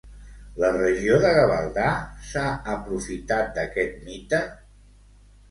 [0.61, 1.89] La regió de Gavaldà
[2.31, 4.43] s'ha aprofitat d'aquest mite?